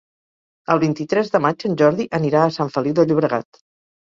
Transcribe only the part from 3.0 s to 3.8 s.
de Llobregat.